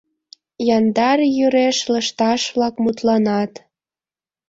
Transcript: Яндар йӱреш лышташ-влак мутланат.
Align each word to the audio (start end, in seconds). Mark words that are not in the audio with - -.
Яндар 0.77 1.19
йӱреш 1.35 1.77
лышташ-влак 1.91 2.75
мутланат. 2.83 3.51